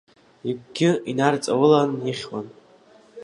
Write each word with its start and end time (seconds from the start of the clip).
Игәгьы 0.49 0.91
инарҵаулан 1.09 1.91
ихьуан… 2.11 2.47